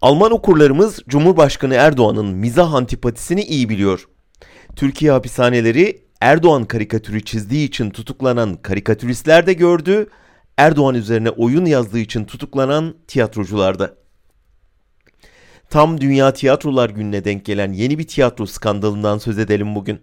[0.00, 4.08] Alman okurlarımız Cumhurbaşkanı Erdoğan'ın mizah antipatisini iyi biliyor.
[4.76, 10.08] Türkiye hapishaneleri Erdoğan karikatürü çizdiği için tutuklanan karikatüristler de gördü,
[10.56, 13.94] Erdoğan üzerine oyun yazdığı için tutuklanan tiyatrocular da.
[15.70, 20.00] Tam Dünya Tiyatrolar Günü'ne denk gelen yeni bir tiyatro skandalından söz edelim bugün.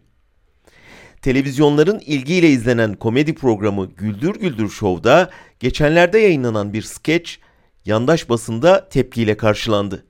[1.21, 5.29] Televizyonların ilgiyle izlenen komedi programı Güldür Güldür Show'da
[5.59, 7.39] geçenlerde yayınlanan bir skeç
[7.87, 10.05] yandaş basında tepkiyle karşılandı.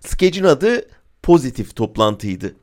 [0.00, 0.88] Skecin adı
[1.22, 2.56] pozitif toplantıydı.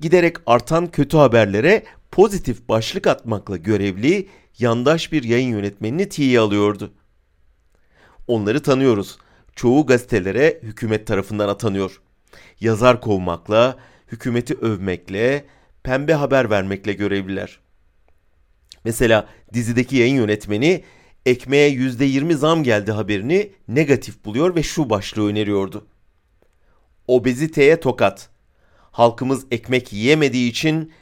[0.00, 4.28] Giderek artan kötü haberlere pozitif başlık atmakla görevli
[4.58, 6.92] yandaş bir yayın yönetmenini tiye alıyordu.
[8.26, 9.18] Onları tanıyoruz.
[9.56, 12.00] Çoğu gazetelere hükümet tarafından atanıyor.
[12.60, 13.76] Yazar kovmakla,
[14.12, 15.44] hükümeti övmekle,
[15.82, 17.60] pembe haber vermekle görevliler.
[18.84, 20.84] Mesela dizideki yayın yönetmeni
[21.28, 25.86] ekmeğe %20 zam geldi haberini negatif buluyor ve şu başlığı öneriyordu.
[27.06, 28.30] Obeziteye tokat.
[28.90, 30.92] Halkımız ekmek yiyemediği için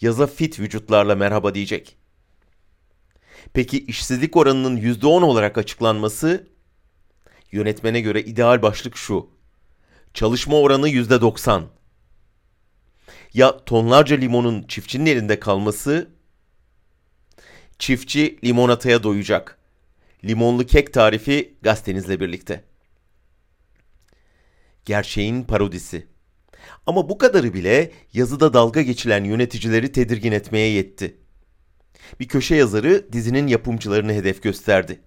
[0.00, 1.96] yaza fit vücutlarla merhaba diyecek.
[3.52, 6.48] Peki işsizlik oranının %10 olarak açıklanması?
[7.52, 9.30] Yönetmene göre ideal başlık şu.
[10.14, 11.62] Çalışma oranı %90.
[13.34, 16.10] Ya tonlarca limonun çiftçinin elinde kalması?
[17.78, 19.63] Çiftçi limonataya doyacak.
[20.24, 22.64] Limonlu kek tarifi gazetenizle birlikte.
[24.84, 26.06] Gerçeğin parodisi.
[26.86, 31.16] Ama bu kadarı bile yazıda dalga geçilen yöneticileri tedirgin etmeye yetti.
[32.20, 35.00] Bir köşe yazarı dizinin yapımcılarını hedef gösterdi.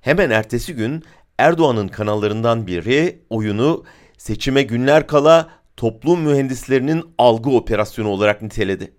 [0.00, 1.02] Hemen ertesi gün
[1.38, 3.84] Erdoğan'ın kanallarından biri oyunu
[4.18, 8.95] seçime günler kala toplum mühendislerinin algı operasyonu olarak niteledi.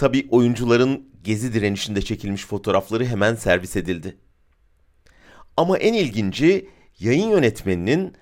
[0.00, 4.16] Tabi oyuncuların gezi direnişinde çekilmiş fotoğrafları hemen servis edildi.
[5.56, 8.14] Ama en ilginci yayın yönetmeninin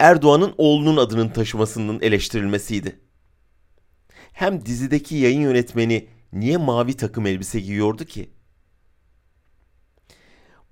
[0.00, 3.00] Erdoğan'ın oğlunun adının taşımasının eleştirilmesiydi.
[4.32, 8.30] Hem dizideki yayın yönetmeni niye mavi takım elbise giyiyordu ki?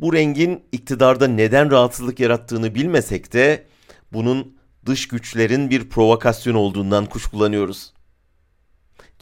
[0.01, 3.67] Bu rengin iktidarda neden rahatsızlık yarattığını bilmesek de
[4.13, 4.57] bunun
[4.87, 7.93] dış güçlerin bir provokasyon olduğundan kuşkulanıyoruz.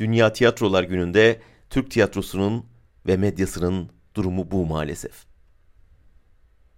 [0.01, 1.41] Dünya Tiyatrolar Günü'nde
[1.71, 2.67] Türk tiyatrosunun
[3.07, 5.30] ve medyasının durumu bu maalesef.